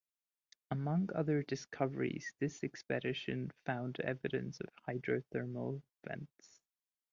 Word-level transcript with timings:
Among 0.71 1.09
other 1.13 1.43
discoveries, 1.43 2.33
this 2.39 2.63
expedition 2.63 3.51
found 3.67 3.99
evidence 3.99 4.59
of 4.59 4.67
hydrothermal 4.87 5.83
vents. 6.07 6.59